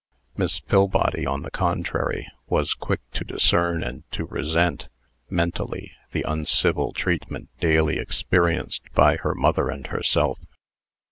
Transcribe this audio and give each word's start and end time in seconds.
Miss 0.35 0.59
Pillbody, 0.59 1.27
on 1.27 1.43
the 1.43 1.51
contrary, 1.51 2.27
was 2.47 2.73
quick 2.73 3.01
to 3.11 3.23
discern 3.23 3.83
and 3.83 4.01
to 4.13 4.25
resent, 4.25 4.87
mentally, 5.29 5.91
the 6.11 6.25
uncivil 6.27 6.91
treatment 6.91 7.49
daily 7.59 7.99
experienced 7.99 8.91
by 8.95 9.17
her 9.17 9.35
mother 9.35 9.69
and 9.69 9.85
herself. 9.85 10.39